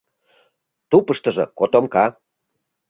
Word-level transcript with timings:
Тупыштыжо— 0.89 1.45
котомка. 1.59 2.05